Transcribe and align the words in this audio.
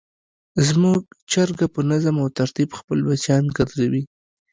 زموږ 0.67 0.99
چرګه 1.31 1.67
په 1.73 1.81
نظم 1.91 2.15
او 2.23 2.27
ترتیب 2.39 2.69
خپل 2.79 2.97
بچیان 3.07 3.45
ګرځوي. 3.57 4.03